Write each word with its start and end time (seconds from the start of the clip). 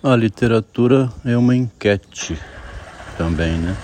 A 0.00 0.14
literatura 0.14 1.12
é 1.24 1.36
uma 1.36 1.56
enquete 1.56 2.38
também, 3.16 3.58
né? 3.58 3.76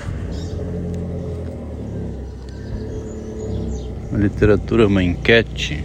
A 4.12 4.16
literatura 4.16 4.84
é 4.84 4.86
uma 4.86 5.02
enquete, 5.02 5.82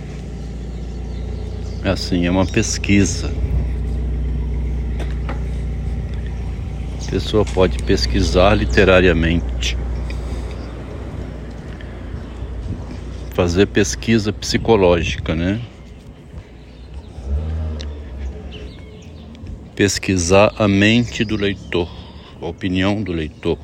é 1.83 1.89
assim, 1.89 2.27
é 2.27 2.29
uma 2.29 2.45
pesquisa. 2.45 3.33
A 7.07 7.09
pessoa 7.09 7.43
pode 7.43 7.81
pesquisar 7.81 8.53
literariamente, 8.53 9.75
fazer 13.33 13.65
pesquisa 13.65 14.31
psicológica, 14.31 15.33
né? 15.33 15.59
Pesquisar 19.79 20.53
a 20.57 20.67
mente 20.67 21.23
do 21.23 21.37
leitor, 21.37 21.89
a 22.41 22.45
opinião 22.45 23.01
do 23.01 23.13
leitor. 23.13 23.57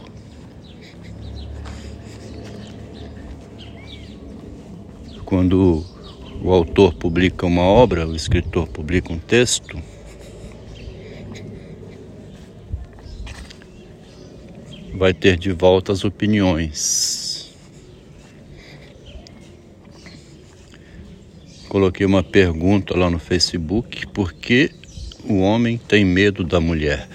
Quando 5.26 5.85
o 6.41 6.54
autor 6.54 6.93
publica 6.93 7.45
uma 7.45 7.63
obra, 7.63 8.07
o 8.07 8.16
escritor 8.16 8.66
publica 8.66 9.12
um 9.12 9.20
texto, 9.20 9.77
vai 14.93 15.13
ter 15.13 15.35
de 15.38 15.52
volta 15.52 15.91
as 15.91 16.05
opiniões. 16.05 17.54
Coloquei 21.68 22.05
uma 22.05 22.23
pergunta 22.23 22.98
lá 22.98 23.09
no 23.09 23.20
Facebook, 23.20 24.07
por 24.07 24.32
que 24.32 24.84
o 25.27 25.39
homem 25.39 25.77
tem 25.77 26.05
medo 26.05 26.43
da 26.43 26.59
mulher. 26.59 27.07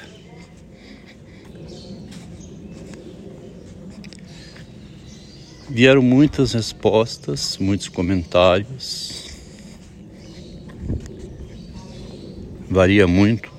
Vieram 5.68 6.02
muitas 6.02 6.52
respostas, 6.52 7.56
muitos 7.58 7.88
comentários. 7.88 9.28
Varia 12.68 13.06
muito 13.06 13.52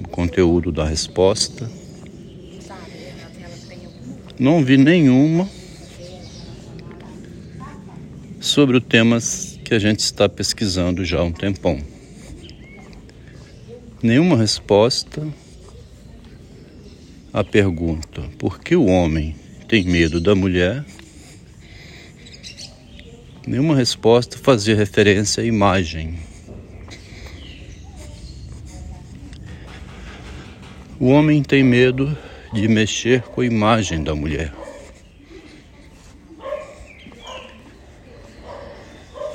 o 0.00 0.08
conteúdo 0.08 0.70
da 0.70 0.84
resposta. 0.84 1.68
Não 4.38 4.64
vi 4.64 4.76
nenhuma 4.76 5.48
sobre 8.40 8.76
os 8.76 8.84
temas 8.84 9.58
que 9.64 9.74
a 9.74 9.78
gente 9.78 10.00
está 10.00 10.28
pesquisando 10.28 11.04
já 11.04 11.18
há 11.18 11.24
um 11.24 11.32
tempão 11.32 11.95
nenhuma 14.06 14.36
resposta 14.36 15.26
à 17.32 17.42
pergunta: 17.42 18.22
por 18.38 18.60
que 18.60 18.76
o 18.76 18.86
homem 18.86 19.34
tem 19.68 19.84
medo 19.84 20.20
da 20.20 20.34
mulher? 20.34 20.84
Nenhuma 23.46 23.76
resposta 23.76 24.38
fazia 24.38 24.76
referência 24.76 25.42
à 25.42 25.46
imagem. 25.46 26.18
O 30.98 31.08
homem 31.08 31.42
tem 31.42 31.62
medo 31.62 32.16
de 32.52 32.66
mexer 32.68 33.22
com 33.22 33.40
a 33.40 33.46
imagem 33.46 34.02
da 34.02 34.14
mulher. 34.14 34.52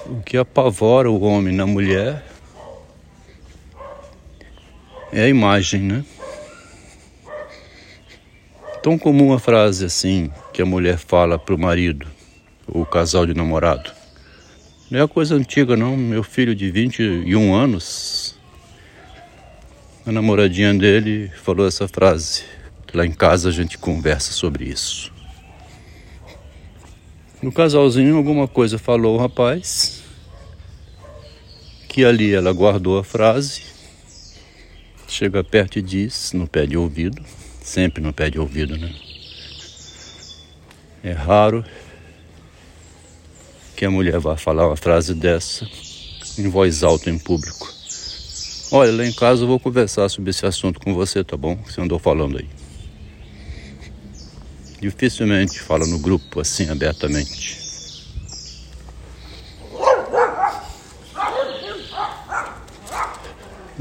O 0.07 0.21
que 0.23 0.35
apavora 0.35 1.09
o 1.09 1.21
homem 1.21 1.53
na 1.53 1.65
mulher 1.65 2.30
é 5.11 5.23
a 5.23 5.27
imagem, 5.27 5.81
né? 5.81 6.05
Tão 8.81 8.97
comum 8.97 9.33
a 9.33 9.39
frase 9.39 9.85
assim 9.85 10.31
que 10.53 10.61
a 10.61 10.65
mulher 10.65 10.97
fala 10.97 11.37
para 11.37 11.53
o 11.53 11.59
marido, 11.59 12.07
o 12.67 12.85
casal 12.85 13.25
de 13.25 13.33
namorado. 13.33 13.91
Não 14.89 14.99
é 14.99 15.03
a 15.03 15.07
coisa 15.07 15.35
antiga, 15.35 15.75
não. 15.75 15.95
Meu 15.95 16.23
filho 16.23 16.55
de 16.55 16.71
21 16.71 17.53
anos, 17.53 18.37
a 20.05 20.11
namoradinha 20.11 20.73
dele 20.73 21.29
falou 21.43 21.67
essa 21.67 21.87
frase. 21.87 22.43
Lá 22.93 23.05
em 23.05 23.11
casa 23.11 23.49
a 23.49 23.51
gente 23.51 23.77
conversa 23.77 24.33
sobre 24.33 24.65
isso. 24.65 25.13
No 27.41 27.51
casalzinho, 27.51 28.17
alguma 28.17 28.47
coisa 28.47 28.77
falou 28.77 29.15
o 29.15 29.19
rapaz, 29.19 30.03
que 31.87 32.03
ali 32.03 32.33
ela 32.33 32.51
guardou 32.51 32.97
a 32.97 33.03
frase 33.03 33.80
chega 35.11 35.43
perto 35.43 35.77
e 35.77 35.81
diz, 35.81 36.31
no 36.33 36.47
pé 36.47 36.65
de 36.65 36.77
ouvido, 36.77 37.21
sempre 37.61 38.01
no 38.01 38.13
pé 38.13 38.29
de 38.29 38.39
ouvido, 38.39 38.77
né? 38.77 38.93
É 41.03 41.11
raro 41.11 41.65
que 43.75 43.83
a 43.83 43.91
mulher 43.91 44.19
vá 44.19 44.37
falar 44.37 44.67
uma 44.67 44.77
frase 44.77 45.13
dessa 45.13 45.67
em 46.37 46.47
voz 46.47 46.83
alta 46.83 47.09
em 47.09 47.17
público. 47.17 47.71
Olha, 48.71 48.91
lá 48.91 49.05
em 49.05 49.11
casa 49.11 49.43
eu 49.43 49.47
vou 49.47 49.59
conversar 49.59 50.07
sobre 50.07 50.29
esse 50.29 50.45
assunto 50.45 50.79
com 50.79 50.93
você, 50.93 51.23
tá 51.23 51.35
bom? 51.35 51.57
Você 51.65 51.81
andou 51.81 51.99
falando 51.99 52.37
aí. 52.37 52.47
Dificilmente 54.79 55.59
fala 55.59 55.85
no 55.85 55.99
grupo 55.99 56.39
assim 56.39 56.69
abertamente. 56.69 57.60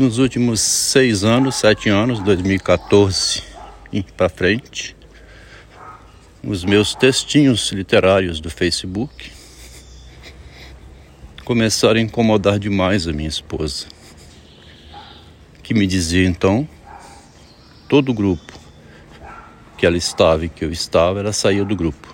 Nos 0.00 0.16
últimos 0.16 0.62
seis 0.62 1.24
anos, 1.24 1.56
sete 1.56 1.90
anos, 1.90 2.20
2014 2.20 3.42
e 3.92 4.02
para 4.02 4.30
frente, 4.30 4.96
os 6.42 6.64
meus 6.64 6.94
textinhos 6.94 7.70
literários 7.70 8.40
do 8.40 8.48
Facebook 8.48 9.30
começaram 11.44 12.00
a 12.00 12.02
incomodar 12.02 12.58
demais 12.58 13.06
a 13.06 13.12
minha 13.12 13.28
esposa, 13.28 13.88
que 15.62 15.74
me 15.74 15.86
dizia 15.86 16.26
então, 16.26 16.66
todo 17.86 18.08
o 18.08 18.14
grupo 18.14 18.58
que 19.76 19.84
ela 19.84 19.98
estava 19.98 20.46
e 20.46 20.48
que 20.48 20.64
eu 20.64 20.72
estava, 20.72 21.20
ela 21.20 21.32
saía 21.34 21.62
do 21.62 21.76
grupo. 21.76 22.08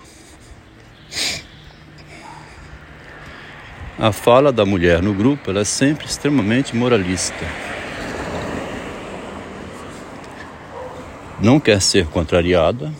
A 3.97 4.11
fala 4.11 4.51
da 4.51 4.65
mulher 4.65 5.01
no 5.01 5.13
grupo 5.13 5.49
ela 5.49 5.61
é 5.61 5.63
sempre 5.63 6.05
extremamente 6.05 6.75
moralista. 6.75 7.66
Não 11.39 11.59
quer 11.59 11.81
ser 11.81 12.07
contrariada, 12.07 12.91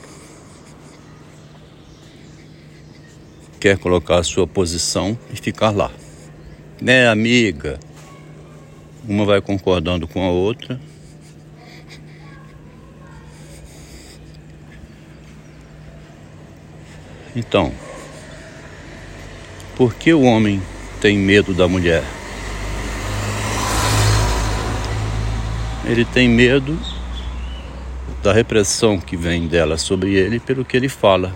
quer 3.59 3.78
colocar 3.78 4.20
a 4.20 4.24
sua 4.24 4.46
posição 4.46 5.18
e 5.34 5.36
ficar 5.36 5.72
lá. 5.72 5.92
Né, 6.80 7.08
amiga? 7.08 7.80
Uma 9.08 9.26
vai 9.26 9.42
concordando 9.42 10.08
com 10.08 10.24
a 10.24 10.30
outra. 10.30 10.80
Então, 17.36 17.72
por 19.76 19.94
que 19.96 20.14
o 20.14 20.22
homem 20.22 20.62
tem 21.02 21.18
medo 21.18 21.53
da 21.53 21.68
mulher? 21.68 22.03
Ele 25.86 26.03
tem 26.03 26.28
medo 26.28 26.78
da 28.28 28.34
repressão 28.34 29.00
que 29.00 29.16
vem 29.16 29.48
dela 29.48 29.78
sobre 29.78 30.16
ele 30.16 30.38
pelo 30.38 30.66
que 30.66 30.76
ele 30.76 30.90
fala. 30.90 31.34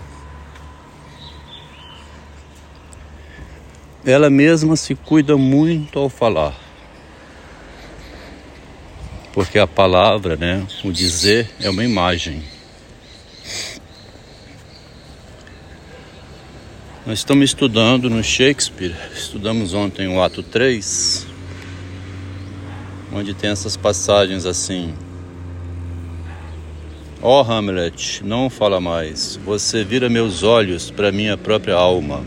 Ela 4.04 4.28
mesma 4.28 4.76
se 4.76 4.94
cuida 4.94 5.34
muito 5.38 5.98
ao 5.98 6.10
falar. 6.10 6.54
Porque 9.32 9.58
a 9.58 9.66
palavra, 9.66 10.36
né, 10.36 10.66
o 10.84 10.92
dizer 10.92 11.48
é 11.60 11.70
uma 11.70 11.82
imagem. 11.82 12.42
Nós 17.06 17.20
estamos 17.20 17.44
estudando 17.46 18.10
no 18.10 18.22
Shakespeare, 18.22 18.94
estudamos 19.14 19.72
ontem 19.72 20.08
o 20.08 20.22
ato 20.22 20.42
3, 20.42 21.26
onde 23.14 23.32
tem 23.32 23.48
essas 23.48 23.78
passagens 23.78 24.44
assim: 24.44 24.94
Ó 27.24 27.40
oh, 27.40 27.52
Hamlet, 27.52 28.20
não 28.24 28.50
fala 28.50 28.80
mais. 28.80 29.38
Você 29.44 29.84
vira 29.84 30.08
meus 30.08 30.42
olhos 30.42 30.90
para 30.90 31.12
minha 31.12 31.36
própria 31.36 31.76
alma. 31.76 32.20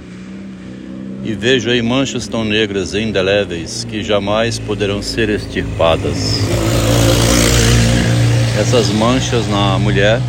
E 1.21 1.33
vejo 1.33 1.69
aí 1.69 1.81
manchas 1.81 2.29
tão 2.29 2.45
negras 2.45 2.93
e 2.93 3.01
indeléveis 3.01 3.83
que 3.83 4.01
jamais 4.01 4.57
poderão 4.57 5.01
ser 5.01 5.27
extirpadas. 5.27 6.39
Essas 8.57 8.87
manchas 8.87 9.45
na 9.49 9.77
mulher 9.77 10.21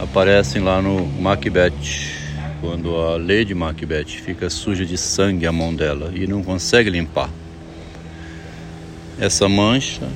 aparecem 0.00 0.62
lá 0.62 0.80
no 0.80 1.04
Macbeth, 1.20 1.72
quando 2.60 2.94
a 2.94 3.16
Lady 3.16 3.52
Macbeth 3.52 4.20
fica 4.24 4.48
suja 4.48 4.86
de 4.86 4.96
sangue 4.96 5.44
a 5.44 5.50
mão 5.50 5.74
dela 5.74 6.12
e 6.14 6.24
não 6.28 6.40
consegue 6.40 6.88
limpar. 6.88 7.30
Essa 9.18 9.48
mancha 9.48 10.08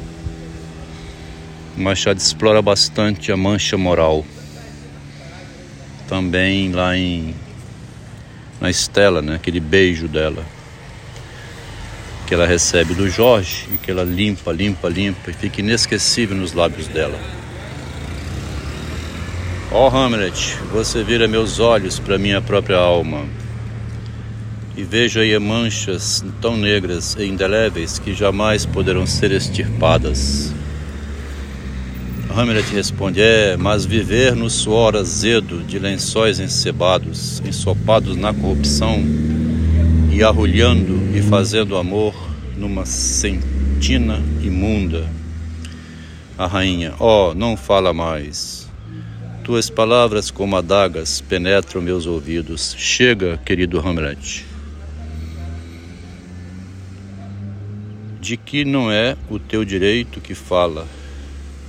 Machado 1.78 2.19
explora 2.19 2.60
bastante 2.60 3.30
a 3.30 3.36
mancha 3.36 3.78
moral. 3.78 4.26
Também 6.08 6.72
lá 6.72 6.96
em 6.96 7.34
na 8.60 8.69
Estela, 8.69 9.22
né? 9.22 9.36
Aquele 9.36 9.60
beijo 9.60 10.08
dela 10.08 10.44
que 12.26 12.34
ela 12.34 12.46
recebe 12.46 12.92
do 12.92 13.08
Jorge 13.08 13.66
e 13.72 13.78
que 13.78 13.90
ela 13.90 14.04
limpa, 14.04 14.52
limpa, 14.52 14.86
limpa 14.86 15.30
e 15.30 15.32
fica 15.32 15.60
inesquecível 15.60 16.36
nos 16.36 16.52
lábios 16.52 16.86
dela. 16.86 17.19
Ó 19.70 19.88
oh, 19.88 19.96
Hamlet, 19.96 20.58
você 20.70 21.02
vira 21.02 21.26
meus 21.26 21.58
olhos 21.58 21.98
para 21.98 22.19
minha 22.19 22.42
própria 22.42 22.76
alma 22.76 23.25
e 24.76 24.82
vejo 24.82 25.20
aí 25.20 25.38
manchas 25.38 26.22
tão 26.40 26.56
negras 26.56 27.16
e 27.19 27.25
indeléveis 27.25 27.98
que 27.98 28.12
jamais 28.12 28.66
poderão 28.66 29.06
ser 29.06 29.32
extirpadas. 29.32 30.52
Hamlet 32.38 32.73
responde: 32.73 33.20
É, 33.20 33.56
mas 33.56 33.85
viver 33.85 34.37
no 34.37 34.49
suor 34.49 34.94
azedo 34.94 35.61
de 35.64 35.76
lençóis 35.76 36.38
encebados, 36.38 37.43
ensopados 37.44 38.17
na 38.17 38.32
corrupção 38.32 39.02
e 40.12 40.23
arrulhando 40.23 41.17
e 41.17 41.20
fazendo 41.20 41.76
amor 41.76 42.14
numa 42.56 42.87
sentina 42.87 44.23
imunda. 44.40 45.11
A 46.38 46.46
rainha: 46.46 46.94
Ó, 47.00 47.31
oh, 47.31 47.35
não 47.35 47.56
fala 47.56 47.93
mais. 47.93 48.70
Tuas 49.43 49.69
palavras 49.69 50.31
como 50.31 50.56
adagas 50.56 51.20
penetram 51.20 51.82
meus 51.82 52.06
ouvidos. 52.06 52.73
Chega, 52.79 53.37
querido 53.44 53.81
Hamlet. 53.81 54.46
De 58.20 58.37
que 58.37 58.64
não 58.64 58.93
é 58.93 59.17
o 59.29 59.40
teu 59.40 59.64
direito 59.64 60.20
que 60.20 60.37
fala, 60.37 60.87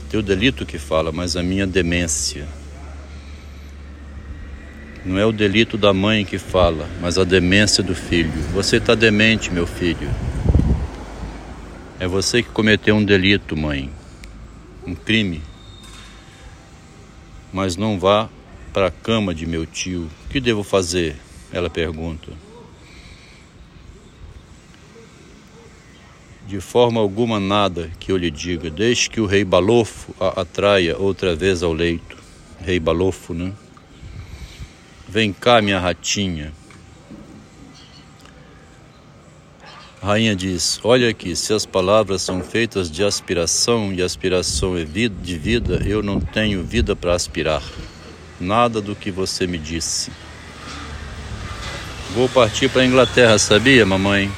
teu 0.10 0.24
delito 0.24 0.66
que 0.66 0.80
fala, 0.80 1.12
mas 1.12 1.38
a 1.38 1.44
minha 1.44 1.68
demência. 1.68 2.48
Não 5.06 5.20
é 5.20 5.26
o 5.26 5.32
delito 5.32 5.78
da 5.78 5.94
mãe 5.94 6.26
que 6.26 6.40
fala, 6.40 6.90
mas 7.00 7.18
a 7.18 7.24
demência 7.24 7.84
do 7.84 7.96
filho. 7.96 8.32
Você 8.52 8.78
está 8.78 8.96
demente, 8.96 9.52
meu 9.54 9.68
filho. 9.68 10.10
É 12.00 12.08
você 12.08 12.42
que 12.42 12.50
cometeu 12.50 12.96
um 12.96 13.04
delito, 13.04 13.56
mãe, 13.56 13.92
um 14.86 14.96
crime. 14.96 15.44
Mas 17.54 17.78
não 17.78 18.00
vá 18.00 18.30
para 18.74 18.88
a 18.88 18.92
cama 18.92 19.34
de 19.34 19.46
meu 19.46 19.66
tio. 19.66 20.10
O 20.26 20.30
que 20.30 20.40
devo 20.40 20.64
fazer? 20.64 21.16
Ela 21.52 21.70
pergunta. 21.70 22.49
De 26.50 26.60
forma 26.60 27.00
alguma 27.00 27.40
nada 27.40 27.92
que 28.00 28.12
eu 28.12 28.18
lhe 28.18 28.32
diga, 28.32 28.72
deixe 28.72 29.08
que 29.08 29.22
o 29.22 29.28
rei 29.28 29.46
Balofo 29.46 30.16
a 30.20 30.42
atraia 30.42 30.98
outra 30.98 31.36
vez 31.36 31.62
ao 31.62 31.72
leito. 31.72 32.18
Rei 32.60 32.80
Balofo, 32.80 33.36
né? 33.36 33.54
Vem 35.08 35.32
cá, 35.32 35.62
minha 35.62 35.80
ratinha. 35.80 36.52
Rainha 40.02 40.36
diz: 40.36 40.80
Olha 40.84 41.10
aqui, 41.10 41.36
se 41.36 41.54
as 41.54 41.68
palavras 41.68 42.24
são 42.24 42.42
feitas 42.42 42.90
de 42.90 43.04
aspiração 43.04 43.94
e 43.94 44.02
aspiração 44.02 44.76
é 44.76 44.84
de 44.84 45.38
vida, 45.38 45.84
eu 45.86 46.02
não 46.02 46.20
tenho 46.20 46.64
vida 46.64 46.96
para 46.96 47.14
aspirar. 47.14 47.62
Nada 48.42 48.82
do 48.82 48.96
que 48.96 49.12
você 49.12 49.46
me 49.46 49.60
disse. 49.60 50.12
Vou 52.16 52.28
partir 52.28 52.72
para 52.72 52.82
a 52.82 52.86
Inglaterra, 52.88 53.38
sabia, 53.38 53.86
mamãe? 53.86 54.32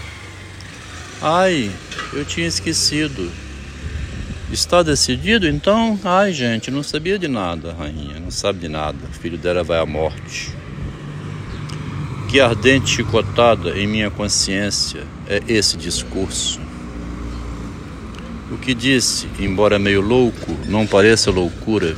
Ai, 1.21 1.71
eu 2.13 2.25
tinha 2.25 2.47
esquecido. 2.47 3.31
Está 4.51 4.83
decidido 4.83 5.47
então? 5.47 5.97
Ai, 6.03 6.33
gente, 6.33 6.69
não 6.69 6.83
sabia 6.83 7.17
de 7.17 7.27
nada, 7.27 7.73
rainha, 7.73 8.19
não 8.19 8.29
sabe 8.29 8.59
de 8.59 8.67
nada. 8.67 8.97
O 9.09 9.13
filho 9.13 9.37
dela 9.37 9.63
vai 9.63 9.79
à 9.79 9.85
morte. 9.85 10.51
Que 12.29 12.39
ardente 12.39 12.89
chicotada 12.89 13.77
em 13.77 13.87
minha 13.87 14.09
consciência 14.09 15.03
é 15.27 15.41
esse 15.47 15.77
discurso. 15.77 16.59
O 18.51 18.57
que 18.57 18.73
disse, 18.73 19.27
embora 19.39 19.79
meio 19.79 20.01
louco, 20.01 20.57
não 20.67 20.85
pareça 20.85 21.31
loucura, 21.31 21.95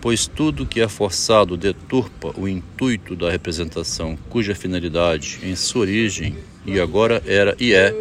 pois 0.00 0.26
tudo 0.26 0.66
que 0.66 0.80
é 0.80 0.88
forçado 0.88 1.56
deturpa 1.56 2.32
o 2.36 2.48
intuito 2.48 3.14
da 3.14 3.30
representação, 3.30 4.16
cuja 4.28 4.54
finalidade, 4.54 5.40
em 5.42 5.54
sua 5.54 5.82
origem, 5.82 6.36
e 6.64 6.80
agora 6.80 7.22
era 7.26 7.54
e 7.60 7.74
é, 7.74 7.94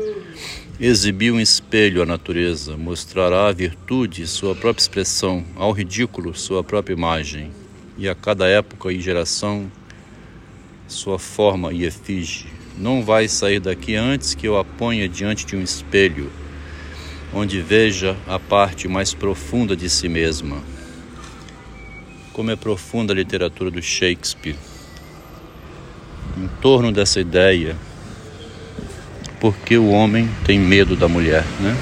exibir 0.79 1.31
um 1.31 1.39
espelho 1.39 2.01
à 2.01 2.05
natureza, 2.05 2.77
mostrará 2.77 3.47
a 3.47 3.51
virtude 3.51 4.25
sua 4.27 4.55
própria 4.55 4.81
expressão, 4.81 5.43
ao 5.55 5.71
ridículo 5.71 6.33
sua 6.33 6.63
própria 6.63 6.93
imagem, 6.93 7.51
e 7.97 8.07
a 8.07 8.15
cada 8.15 8.47
época 8.47 8.91
e 8.93 9.01
geração 9.01 9.69
sua 10.87 11.19
forma 11.19 11.73
e 11.73 11.83
efígie. 11.83 12.47
Não 12.77 13.03
vai 13.03 13.27
sair 13.27 13.59
daqui 13.59 13.95
antes 13.95 14.33
que 14.33 14.47
eu 14.47 14.57
a 14.57 14.63
ponha 14.63 15.07
diante 15.07 15.45
de 15.45 15.55
um 15.55 15.61
espelho, 15.61 16.31
onde 17.33 17.61
veja 17.61 18.15
a 18.25 18.39
parte 18.39 18.87
mais 18.87 19.13
profunda 19.13 19.75
de 19.75 19.89
si 19.89 20.07
mesma. 20.07 20.63
Como 22.33 22.51
é 22.51 22.55
profunda 22.55 23.13
a 23.13 23.15
literatura 23.15 23.69
do 23.69 23.81
Shakespeare. 23.81 24.55
Em 26.37 26.47
torno 26.61 26.91
dessa 26.91 27.19
ideia, 27.19 27.75
porque 29.39 29.77
o 29.77 29.89
homem 29.89 30.29
tem 30.45 30.59
medo 30.59 30.95
da 30.95 31.07
mulher, 31.07 31.43
né? 31.59 31.75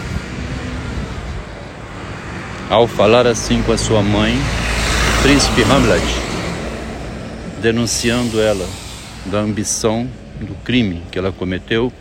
Ao 2.69 2.88
falar 2.88 3.25
assim 3.25 3.61
com 3.63 3.71
a 3.71 3.77
sua 3.77 4.01
mãe, 4.01 4.35
príncipe 5.21 5.63
Hamlet, 5.63 6.03
denunciando 7.61 8.39
ela 8.39 8.67
da 9.25 9.39
ambição 9.39 10.09
do 10.39 10.53
crime 10.63 11.03
que 11.11 11.17
ela 11.17 11.31
cometeu, 11.31 11.91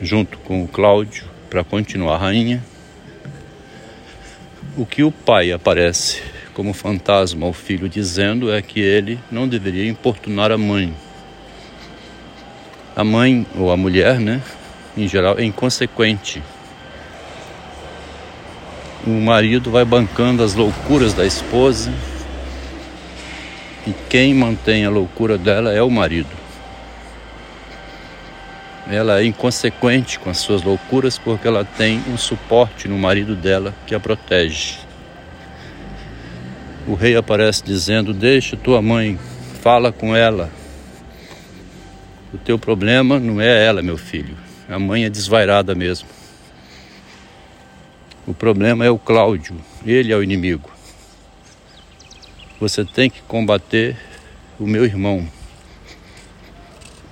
junto 0.00 0.38
com 0.38 0.62
o 0.62 0.68
Cláudio, 0.68 1.24
para 1.48 1.64
continuar 1.64 2.18
rainha. 2.18 2.62
O 4.76 4.84
que 4.84 5.02
o 5.02 5.10
pai 5.10 5.52
aparece 5.52 6.22
como 6.56 6.72
fantasma 6.72 7.44
ao 7.44 7.52
filho 7.52 7.86
dizendo 7.86 8.50
é 8.50 8.62
que 8.62 8.80
ele 8.80 9.20
não 9.30 9.46
deveria 9.46 9.86
importunar 9.86 10.50
a 10.50 10.56
mãe. 10.56 10.90
A 12.96 13.04
mãe 13.04 13.46
ou 13.58 13.70
a 13.70 13.76
mulher, 13.76 14.18
né, 14.18 14.40
em 14.96 15.06
geral, 15.06 15.38
é 15.38 15.44
inconsequente. 15.44 16.42
O 19.06 19.10
marido 19.10 19.70
vai 19.70 19.84
bancando 19.84 20.42
as 20.42 20.54
loucuras 20.54 21.12
da 21.12 21.26
esposa 21.26 21.92
e 23.86 23.92
quem 24.08 24.32
mantém 24.32 24.86
a 24.86 24.90
loucura 24.90 25.36
dela 25.36 25.74
é 25.74 25.82
o 25.82 25.90
marido. 25.90 26.34
Ela 28.88 29.20
é 29.20 29.26
inconsequente 29.26 30.18
com 30.18 30.30
as 30.30 30.38
suas 30.38 30.62
loucuras 30.62 31.18
porque 31.18 31.46
ela 31.46 31.66
tem 31.66 32.02
um 32.08 32.16
suporte 32.16 32.88
no 32.88 32.96
marido 32.96 33.36
dela 33.36 33.74
que 33.86 33.94
a 33.94 34.00
protege. 34.00 34.85
O 36.86 36.94
rei 36.94 37.16
aparece 37.16 37.64
dizendo: 37.64 38.14
Deixa 38.14 38.56
tua 38.56 38.80
mãe, 38.80 39.18
fala 39.60 39.90
com 39.90 40.14
ela. 40.14 40.50
O 42.32 42.38
teu 42.38 42.58
problema 42.58 43.18
não 43.18 43.40
é 43.40 43.64
ela, 43.64 43.82
meu 43.82 43.98
filho. 43.98 44.36
A 44.68 44.78
mãe 44.78 45.04
é 45.04 45.10
desvairada 45.10 45.74
mesmo. 45.74 46.08
O 48.26 48.34
problema 48.34 48.84
é 48.84 48.90
o 48.90 48.98
Cláudio, 48.98 49.56
ele 49.84 50.12
é 50.12 50.16
o 50.16 50.22
inimigo. 50.22 50.70
Você 52.60 52.84
tem 52.84 53.08
que 53.10 53.22
combater 53.22 53.96
o 54.58 54.66
meu 54.66 54.84
irmão. 54.84 55.28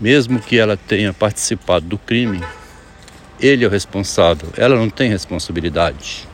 Mesmo 0.00 0.40
que 0.40 0.58
ela 0.58 0.76
tenha 0.76 1.12
participado 1.12 1.86
do 1.86 1.98
crime, 1.98 2.42
ele 3.40 3.64
é 3.64 3.66
o 3.66 3.70
responsável, 3.70 4.48
ela 4.56 4.76
não 4.76 4.90
tem 4.90 5.08
responsabilidade. 5.08 6.26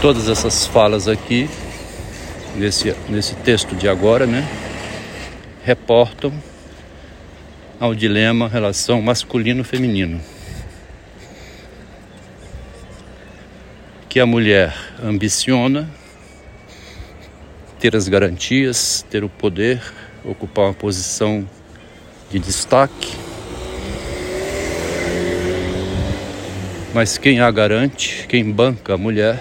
Todas 0.00 0.28
essas 0.28 0.66
falas 0.66 1.08
aqui, 1.08 1.48
nesse, 2.54 2.94
nesse 3.08 3.34
texto 3.36 3.74
de 3.74 3.88
agora, 3.88 4.26
né, 4.26 4.46
reportam 5.64 6.32
ao 7.80 7.94
dilema 7.94 8.48
relação 8.48 9.02
masculino-feminino. 9.02 10.20
que 14.16 14.20
a 14.20 14.24
mulher 14.24 14.74
ambiciona 15.04 15.86
ter 17.78 17.94
as 17.94 18.08
garantias, 18.08 19.04
ter 19.10 19.22
o 19.22 19.28
poder, 19.28 19.82
ocupar 20.24 20.64
uma 20.64 20.72
posição 20.72 21.46
de 22.30 22.38
destaque. 22.38 23.12
Mas 26.94 27.18
quem 27.18 27.40
a 27.40 27.50
garante, 27.50 28.26
quem 28.26 28.50
banca 28.50 28.94
a 28.94 28.96
mulher, 28.96 29.38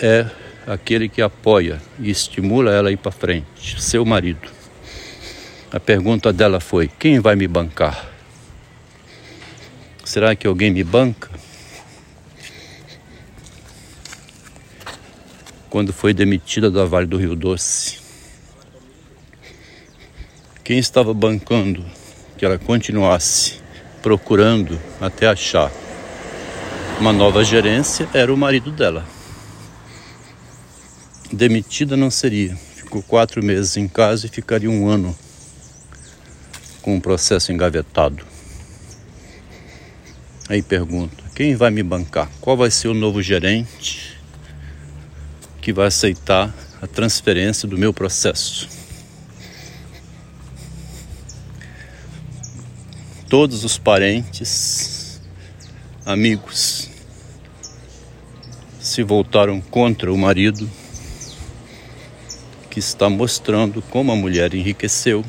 é 0.00 0.26
aquele 0.66 1.08
que 1.08 1.22
apoia 1.22 1.80
e 1.98 2.10
estimula 2.10 2.72
ela 2.72 2.88
a 2.88 2.92
ir 2.92 2.96
para 2.96 3.12
frente, 3.12 3.80
seu 3.80 4.04
marido. 4.04 4.48
A 5.72 5.80
pergunta 5.80 6.32
dela 6.32 6.60
foi: 6.60 6.88
quem 6.88 7.20
vai 7.20 7.36
me 7.36 7.46
bancar? 7.46 8.08
Será 10.04 10.34
que 10.36 10.46
alguém 10.46 10.70
me 10.70 10.84
banca? 10.84 11.30
Quando 15.68 15.92
foi 15.92 16.14
demitida 16.14 16.70
da 16.70 16.84
Vale 16.84 17.06
do 17.06 17.18
Rio 17.18 17.34
Doce, 17.34 17.98
quem 20.62 20.78
estava 20.78 21.12
bancando 21.12 21.84
que 22.38 22.44
ela 22.44 22.58
continuasse 22.58 23.60
procurando 24.02 24.80
até 25.00 25.26
achar 25.26 25.70
uma 27.00 27.12
nova 27.12 27.44
gerência 27.44 28.08
era 28.14 28.32
o 28.32 28.36
marido 28.36 28.70
dela. 28.70 29.15
Demitida 31.32 31.96
não 31.96 32.10
seria. 32.10 32.54
Ficou 32.56 33.02
quatro 33.02 33.44
meses 33.44 33.76
em 33.76 33.88
casa 33.88 34.26
e 34.26 34.28
ficaria 34.28 34.70
um 34.70 34.88
ano 34.88 35.16
com 36.82 36.96
o 36.96 37.00
processo 37.00 37.50
engavetado. 37.50 38.24
Aí 40.48 40.62
pergunta: 40.62 41.24
quem 41.34 41.56
vai 41.56 41.70
me 41.70 41.82
bancar? 41.82 42.30
Qual 42.40 42.56
vai 42.56 42.70
ser 42.70 42.88
o 42.88 42.94
novo 42.94 43.20
gerente 43.20 44.16
que 45.60 45.72
vai 45.72 45.88
aceitar 45.88 46.54
a 46.80 46.86
transferência 46.86 47.66
do 47.68 47.76
meu 47.76 47.92
processo? 47.92 48.68
Todos 53.28 53.64
os 53.64 53.76
parentes, 53.76 55.20
amigos, 56.04 56.88
se 58.78 59.02
voltaram 59.02 59.60
contra 59.60 60.12
o 60.12 60.16
marido, 60.16 60.70
que 62.76 62.80
está 62.80 63.08
mostrando 63.08 63.80
como 63.80 64.12
a 64.12 64.14
mulher 64.14 64.52
enriqueceu 64.52 65.24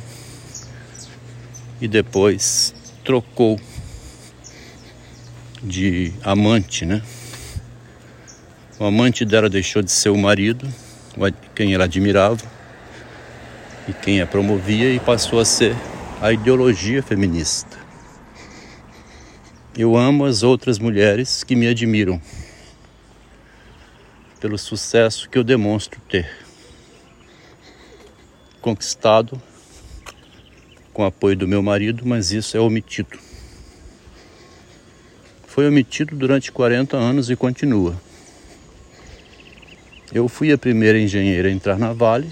e 1.79 1.87
depois 1.87 2.75
trocou 3.05 3.57
de 5.63 6.11
amante, 6.23 6.85
né? 6.85 7.01
O 8.77 8.83
amante 8.83 9.23
dela 9.23 9.49
deixou 9.49 9.81
de 9.81 9.89
ser 9.89 10.09
o 10.09 10.17
marido, 10.17 10.67
quem 11.55 11.73
ela 11.73 11.85
admirava 11.85 12.43
e 13.87 13.93
quem 13.93 14.19
a 14.19 14.27
promovia, 14.27 14.93
e 14.93 14.99
passou 14.99 15.39
a 15.39 15.45
ser 15.45 15.73
a 16.21 16.33
ideologia 16.33 17.01
feminista. 17.01 17.79
Eu 19.77 19.95
amo 19.95 20.25
as 20.25 20.43
outras 20.43 20.79
mulheres 20.79 21.45
que 21.45 21.55
me 21.55 21.65
admiram 21.65 22.21
pelo 24.41 24.57
sucesso 24.57 25.29
que 25.29 25.37
eu 25.37 25.45
demonstro 25.45 26.01
ter. 26.09 26.46
Conquistado 28.61 29.41
com 30.97 31.05
apoio 31.05 31.35
do 31.35 31.47
meu 31.47 31.61
marido, 31.61 32.03
mas 32.05 32.31
isso 32.31 32.57
é 32.57 32.59
omitido. 32.59 33.19
Foi 35.45 35.67
omitido 35.67 36.15
durante 36.15 36.51
40 36.51 36.97
anos 36.97 37.29
e 37.29 37.35
continua. 37.35 37.95
Eu 40.11 40.27
fui 40.27 40.51
a 40.51 40.57
primeira 40.57 40.99
engenheira 40.99 41.49
a 41.49 41.51
entrar 41.51 41.77
na 41.77 41.93
Vale, 41.93 42.31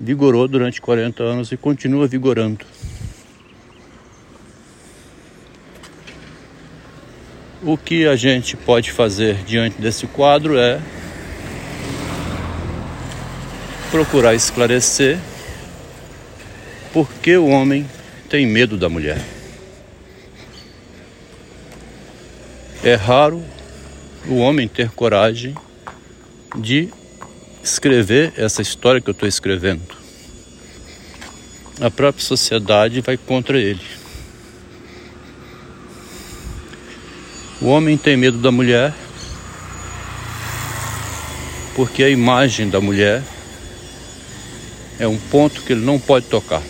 vigorou 0.00 0.48
durante 0.48 0.80
40 0.80 1.22
anos 1.22 1.52
e 1.52 1.56
continua 1.56 2.08
vigorando. 2.08 2.66
O 7.62 7.78
que 7.78 8.08
a 8.08 8.16
gente 8.16 8.56
pode 8.56 8.90
fazer 8.90 9.36
diante 9.44 9.80
desse 9.80 10.08
quadro 10.08 10.58
é 10.58 10.80
procurar 13.92 14.34
esclarecer 14.34 15.18
por 16.94 17.06
que 17.12 17.36
o 17.36 17.46
homem 17.46 17.86
tem 18.26 18.46
medo 18.46 18.78
da 18.78 18.88
mulher. 18.88 19.22
É 22.82 22.94
raro 22.94 23.44
o 24.26 24.36
homem 24.36 24.66
ter 24.66 24.90
coragem 24.92 25.54
de 26.56 26.88
escrever 27.62 28.32
essa 28.38 28.62
história 28.62 28.98
que 28.98 29.10
eu 29.10 29.12
estou 29.12 29.28
escrevendo. 29.28 29.82
A 31.78 31.90
própria 31.90 32.24
sociedade 32.24 33.02
vai 33.02 33.18
contra 33.18 33.58
ele. 33.58 33.84
O 37.60 37.66
homem 37.66 37.98
tem 37.98 38.16
medo 38.16 38.38
da 38.38 38.50
mulher 38.50 38.94
porque 41.76 42.02
a 42.02 42.08
imagem 42.08 42.70
da 42.70 42.80
mulher 42.80 43.22
é 45.02 45.08
um 45.08 45.18
ponto 45.18 45.62
que 45.62 45.72
ele 45.72 45.84
não 45.84 45.98
pode 45.98 46.26
tocar. 46.26 46.62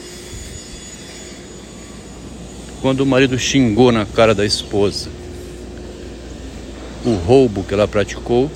Quando 2.81 3.01
o 3.01 3.07
marido 3.07 3.39
xingou 3.39 3.93
na 3.93 4.07
cara 4.07 4.35
da 4.35 4.47
esposa 4.47 5.11
o 7.05 7.13
roubo 7.13 7.63
que 7.63 7.75
ela 7.75 7.87
praticou, 7.87 8.51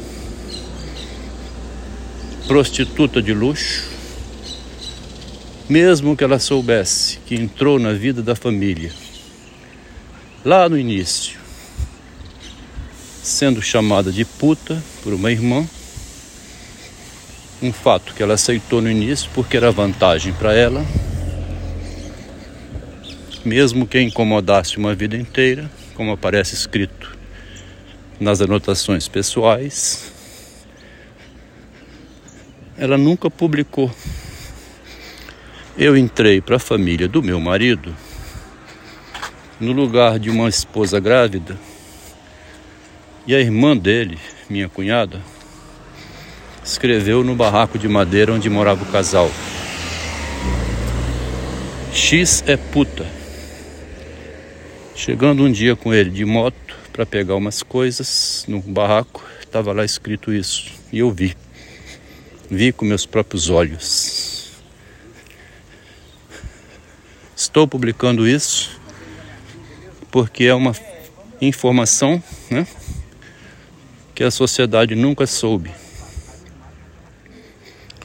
prostituta 2.47 3.21
de 3.21 3.35
luxo, 3.35 3.85
mesmo 5.69 6.17
que 6.17 6.25
ela 6.25 6.39
soubesse 6.39 7.19
que 7.27 7.35
entrou 7.35 7.79
na 7.79 7.93
vida 7.93 8.23
da 8.23 8.35
família 8.35 8.95
lá 10.43 10.71
no 10.71 10.79
início 10.79 11.39
sendo 13.23 13.61
chamada 13.61 14.11
de 14.11 14.25
puta 14.25 14.83
por 15.03 15.13
uma 15.13 15.31
irmã. 15.31 15.69
Um 17.63 17.73
fato 17.73 18.15
que 18.15 18.23
ela 18.23 18.35
aceitou 18.35 18.83
no 18.83 18.91
início 18.91 19.31
porque 19.35 19.57
era 19.57 19.71
vantagem 19.71 20.33
para 20.35 20.53
ela, 20.53 20.85
mesmo 23.45 23.87
que 23.87 24.01
incomodasse 24.01 24.77
uma 24.77 24.95
vida 24.95 25.17
inteira, 25.17 25.71
como 25.95 26.13
aparece 26.13 26.55
escrito 26.55 27.17
nas 28.21 28.43
anotações 28.43 29.09
pessoais. 29.09 30.13
Ela 32.77 32.99
nunca 32.99 33.31
publicou. 33.31 33.91
Eu 35.79 35.97
entrei 35.97 36.41
para 36.41 36.57
a 36.57 36.59
família 36.61 37.09
do 37.09 37.23
meu 37.23 37.41
marido 37.41 37.95
no 39.59 39.73
lugar 39.73 40.19
de 40.19 40.29
uma 40.29 40.49
esposa 40.49 41.01
grávida 41.01 41.57
e 43.27 43.35
a 43.35 43.41
irmã 43.41 43.77
dele, 43.77 44.19
minha 44.49 44.69
cunhada, 44.69 45.21
escreveu 46.67 47.23
no 47.23 47.37
barraco 47.37 47.79
de 47.79 47.87
madeira 47.89 48.33
onde 48.33 48.51
morava 48.51 48.83
o 48.83 48.87
casal. 48.91 49.31
X 51.93 52.43
é 52.47 52.57
puta. 52.57 53.07
Chegando 54.97 55.45
um 55.45 55.53
dia 55.53 55.77
com 55.77 55.95
ele 55.95 56.11
de 56.11 56.25
moto 56.25 56.77
para 56.93 57.07
pegar 57.07 57.37
umas 57.37 57.63
coisas 57.63 58.45
no 58.49 58.61
barraco, 58.61 59.25
estava 59.41 59.73
lá 59.73 59.85
escrito 59.85 60.33
isso. 60.33 60.73
E 60.93 60.99
eu 60.99 61.11
vi. 61.13 61.37
Vi 62.51 62.73
com 62.73 62.85
meus 62.85 63.07
próprios 63.07 63.49
olhos. 63.49 64.51
Estou 67.37 67.69
publicando 67.69 68.27
isso 68.27 68.81
porque 70.11 70.45
é 70.45 70.55
uma 70.55 70.75
informação, 71.41 72.23
né? 72.51 72.67
que 74.15 74.25
a 74.25 74.31
sociedade 74.31 74.95
nunca 74.95 75.27
soube. 75.27 75.71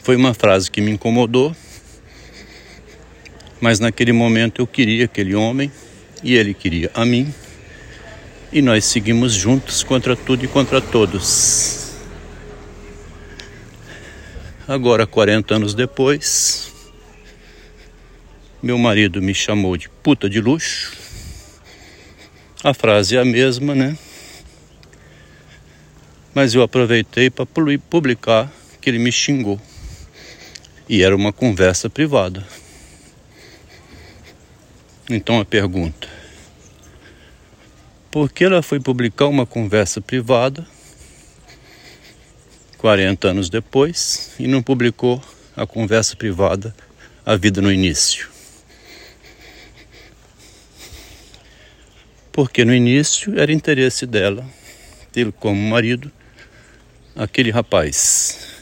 Foi 0.03 0.15
uma 0.15 0.33
frase 0.33 0.69
que 0.69 0.81
me 0.81 0.91
incomodou, 0.91 1.55
mas 3.59 3.79
naquele 3.79 4.11
momento 4.11 4.61
eu 4.61 4.67
queria 4.67 5.05
aquele 5.05 5.35
homem 5.35 5.71
e 6.23 6.35
ele 6.35 6.53
queria 6.53 6.91
a 6.93 7.05
mim, 7.05 7.33
e 8.51 8.61
nós 8.61 8.85
seguimos 8.85 9.33
juntos 9.33 9.83
contra 9.83 10.15
tudo 10.15 10.43
e 10.45 10.47
contra 10.47 10.81
todos. 10.81 11.91
Agora, 14.67 15.05
40 15.05 15.55
anos 15.55 15.73
depois, 15.73 16.71
meu 18.61 18.77
marido 18.77 19.21
me 19.21 19.33
chamou 19.33 19.77
de 19.77 19.89
puta 19.89 20.29
de 20.29 20.39
luxo. 20.39 20.97
A 22.63 22.73
frase 22.73 23.17
é 23.17 23.19
a 23.19 23.25
mesma, 23.25 23.73
né? 23.73 23.97
mas 26.33 26.53
eu 26.53 26.61
aproveitei 26.61 27.29
para 27.29 27.45
publicar 27.45 28.51
que 28.79 28.89
ele 28.89 28.99
me 28.99 29.11
xingou. 29.11 29.59
E 30.91 31.03
era 31.03 31.15
uma 31.15 31.31
conversa 31.31 31.89
privada. 31.89 32.45
Então 35.09 35.39
a 35.39 35.45
pergunta: 35.45 36.05
por 38.11 38.29
que 38.29 38.43
ela 38.43 38.61
foi 38.61 38.77
publicar 38.77 39.27
uma 39.27 39.45
conversa 39.45 40.01
privada 40.01 40.67
40 42.77 43.29
anos 43.29 43.49
depois 43.49 44.33
e 44.37 44.47
não 44.47 44.61
publicou 44.61 45.23
a 45.55 45.65
conversa 45.65 46.17
privada 46.17 46.75
a 47.25 47.37
vida 47.37 47.61
no 47.61 47.71
início? 47.71 48.29
Porque 52.33 52.65
no 52.65 52.75
início 52.75 53.39
era 53.39 53.53
interesse 53.53 54.05
dela, 54.05 54.45
tê-lo 55.13 55.31
como 55.31 55.69
marido, 55.69 56.11
aquele 57.15 57.49
rapaz. 57.49 58.60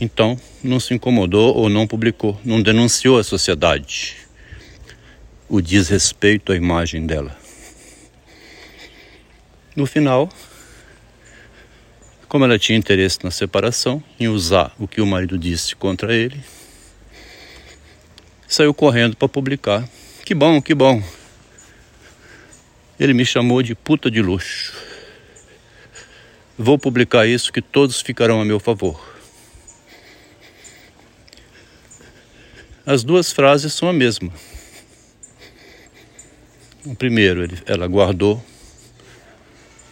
Então, 0.00 0.38
não 0.62 0.78
se 0.78 0.92
incomodou 0.92 1.56
ou 1.56 1.68
não 1.68 1.86
publicou, 1.86 2.38
não 2.44 2.60
denunciou 2.62 3.18
a 3.18 3.24
sociedade. 3.24 4.16
o 5.48 5.60
desrespeito 5.60 6.52
à 6.52 6.56
imagem 6.56 7.06
dela. 7.06 7.36
No 9.76 9.86
final, 9.86 10.28
como 12.28 12.44
ela 12.44 12.58
tinha 12.58 12.76
interesse 12.76 13.18
na 13.22 13.30
separação, 13.30 14.02
em 14.18 14.26
usar 14.26 14.74
o 14.78 14.88
que 14.88 15.00
o 15.00 15.06
marido 15.06 15.38
disse 15.38 15.76
contra 15.76 16.14
ele, 16.14 16.40
saiu 18.48 18.74
correndo 18.74 19.16
para 19.16 19.28
publicar. 19.28 19.88
Que 20.24 20.34
bom, 20.34 20.60
que 20.60 20.74
bom. 20.74 21.02
Ele 22.98 23.14
me 23.14 23.24
chamou 23.24 23.62
de 23.62 23.74
puta 23.74 24.10
de 24.10 24.20
luxo. 24.20 24.72
Vou 26.58 26.78
publicar 26.78 27.26
isso 27.26 27.52
que 27.52 27.62
todos 27.62 28.00
ficarão 28.00 28.40
a 28.40 28.44
meu 28.44 28.58
favor. 28.58 29.15
As 32.86 33.02
duas 33.02 33.32
frases 33.32 33.74
são 33.74 33.88
a 33.88 33.92
mesma. 33.92 34.32
O 36.84 36.94
primeiro, 36.94 37.42
ele, 37.42 37.58
ela 37.66 37.88
guardou 37.88 38.40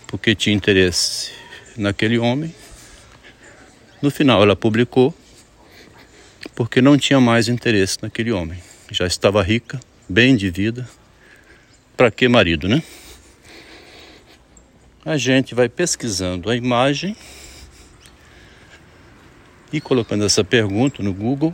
porque 0.06 0.32
tinha 0.32 0.54
interesse 0.54 1.32
naquele 1.76 2.20
homem. 2.20 2.54
No 4.00 4.12
final, 4.12 4.40
ela 4.44 4.54
publicou 4.54 5.12
porque 6.54 6.80
não 6.80 6.96
tinha 6.96 7.20
mais 7.20 7.48
interesse 7.48 7.98
naquele 8.00 8.30
homem. 8.30 8.62
Já 8.92 9.08
estava 9.08 9.42
rica, 9.42 9.80
bem 10.08 10.36
de 10.36 10.48
vida. 10.48 10.88
Para 11.96 12.12
que 12.12 12.28
marido, 12.28 12.68
né? 12.68 12.80
A 15.04 15.16
gente 15.16 15.52
vai 15.52 15.68
pesquisando 15.68 16.48
a 16.48 16.54
imagem 16.54 17.16
e 19.72 19.80
colocando 19.80 20.24
essa 20.24 20.44
pergunta 20.44 21.02
no 21.02 21.12
Google 21.12 21.52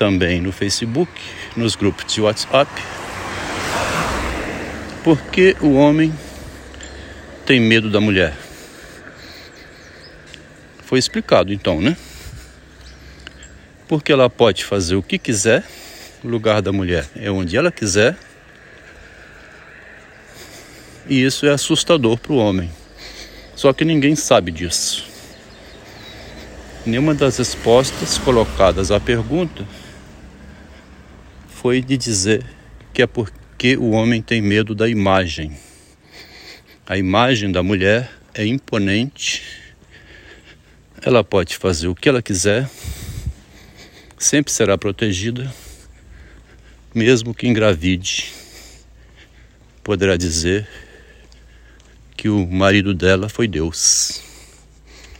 também 0.00 0.40
no 0.40 0.50
Facebook, 0.50 1.12
nos 1.54 1.76
grupos 1.76 2.10
de 2.10 2.22
WhatsApp. 2.22 2.72
Porque 5.04 5.54
o 5.60 5.74
homem 5.74 6.10
tem 7.44 7.60
medo 7.60 7.90
da 7.90 8.00
mulher? 8.00 8.34
Foi 10.86 10.98
explicado 10.98 11.52
então, 11.52 11.82
né? 11.82 11.98
Porque 13.86 14.10
ela 14.10 14.30
pode 14.30 14.64
fazer 14.64 14.96
o 14.96 15.02
que 15.02 15.18
quiser, 15.18 15.62
o 16.24 16.28
lugar 16.28 16.62
da 16.62 16.72
mulher 16.72 17.06
é 17.14 17.30
onde 17.30 17.54
ela 17.54 17.70
quiser. 17.70 18.16
E 21.06 21.22
isso 21.22 21.44
é 21.44 21.50
assustador 21.50 22.16
para 22.16 22.32
o 22.32 22.36
homem. 22.36 22.70
Só 23.54 23.70
que 23.74 23.84
ninguém 23.84 24.16
sabe 24.16 24.50
disso. 24.50 25.04
Nenhuma 26.86 27.12
das 27.14 27.36
respostas 27.36 28.16
colocadas 28.16 28.90
à 28.90 28.98
pergunta 28.98 29.66
foi 31.60 31.82
de 31.82 31.94
dizer 31.94 32.42
que 32.90 33.02
é 33.02 33.06
porque 33.06 33.76
o 33.76 33.90
homem 33.90 34.22
tem 34.22 34.40
medo 34.40 34.74
da 34.74 34.88
imagem. 34.88 35.52
A 36.86 36.96
imagem 36.96 37.52
da 37.52 37.62
mulher 37.62 38.10
é 38.32 38.46
imponente, 38.46 39.42
ela 41.02 41.22
pode 41.22 41.58
fazer 41.58 41.88
o 41.88 41.94
que 41.94 42.08
ela 42.08 42.22
quiser, 42.22 42.66
sempre 44.16 44.50
será 44.50 44.78
protegida, 44.78 45.52
mesmo 46.94 47.34
que 47.34 47.46
engravide. 47.46 48.32
Poderá 49.84 50.16
dizer 50.16 50.66
que 52.16 52.30
o 52.30 52.46
marido 52.46 52.94
dela 52.94 53.28
foi 53.28 53.46
Deus. 53.46 54.29